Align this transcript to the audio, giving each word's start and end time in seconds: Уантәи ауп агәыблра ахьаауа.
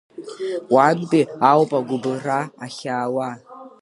Уантәи 0.73 1.23
ауп 1.49 1.71
агәыблра 1.77 2.39
ахьаауа. 2.63 3.29